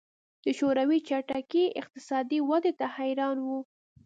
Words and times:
د 0.43 0.45
شوروي 0.57 0.99
چټکې 1.07 1.63
اقتصادي 1.81 2.39
ودې 2.49 2.73
ته 2.79 2.85
حیران 2.95 3.37
وو 3.47 3.59